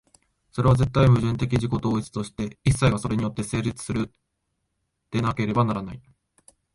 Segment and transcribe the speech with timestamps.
[0.49, 4.11] それは絶対矛盾的自己同一として、一切がそれによって成立する
[5.09, 6.01] 一でなければならない。